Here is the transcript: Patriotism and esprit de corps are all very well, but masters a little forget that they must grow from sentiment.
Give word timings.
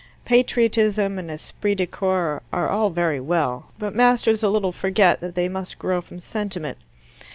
Patriotism 0.25 1.19
and 1.19 1.29
esprit 1.29 1.75
de 1.75 1.85
corps 1.85 2.41
are 2.51 2.67
all 2.67 2.89
very 2.89 3.19
well, 3.19 3.67
but 3.77 3.93
masters 3.93 4.41
a 4.41 4.49
little 4.49 4.71
forget 4.71 5.19
that 5.21 5.35
they 5.35 5.47
must 5.47 5.77
grow 5.77 6.01
from 6.01 6.19
sentiment. 6.19 6.79